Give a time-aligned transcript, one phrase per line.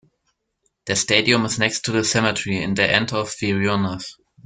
[0.87, 4.15] The stadium is next to the cemetery, in the end of Vyronas.